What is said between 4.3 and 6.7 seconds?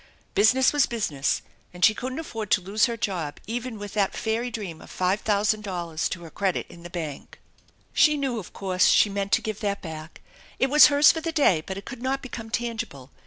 dream of five thousand to her credit